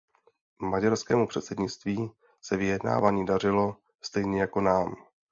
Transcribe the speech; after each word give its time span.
Maďarskému 0.59 1.27
předsednictví 1.27 2.11
se 2.41 2.57
vyjednávání 2.57 3.25
dařilo, 3.25 3.77
stejně 4.01 4.41
jako 4.41 4.61
nám. 4.61 4.95